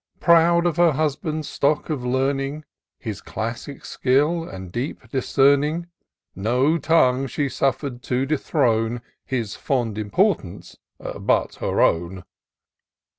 Proud 0.19 0.65
of 0.65 0.77
her 0.77 0.93
husband's 0.93 1.47
stock 1.47 1.91
of 1.91 2.03
learning. 2.03 2.65
His 2.97 3.21
classic 3.21 3.85
skill 3.85 4.49
and 4.49 4.71
deep 4.71 5.07
discerning, 5.11 5.89
No 6.35 6.79
tongue 6.79 7.27
she 7.27 7.45
suflTer'd 7.45 8.01
to 8.05 8.25
dethrone 8.25 9.03
His 9.23 9.55
fond 9.55 9.99
importance— 9.99 10.75
^but 10.99 11.57
her 11.57 11.81
own. 11.81 12.23